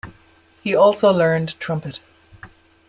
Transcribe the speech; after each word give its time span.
He 0.63 0.75
also 0.75 1.11
learned 1.13 1.59
trumpet. 1.59 1.99